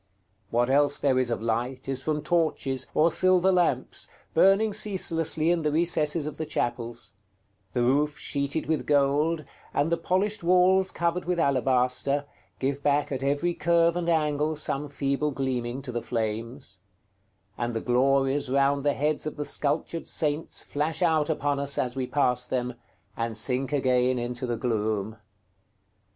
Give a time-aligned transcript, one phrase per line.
[0.49, 5.61] What else there is of light is from torches, or silver lamps, burning ceaselessly in
[5.61, 7.13] the recesses of the chapels;
[7.73, 9.45] the roof sheeted with gold,
[9.75, 12.25] and the polished walls covered with alabaster,
[12.57, 16.81] give back at every curve and angle some feeble gleaming to the flames;
[17.55, 21.95] and the glories round the heads of the sculptured saints flash out upon us as
[21.95, 22.73] we pass them,
[23.15, 25.17] and sink again into the gloom.